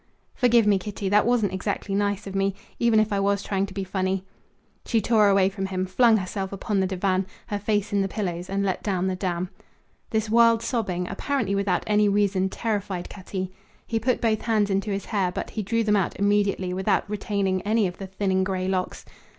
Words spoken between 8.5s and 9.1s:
let down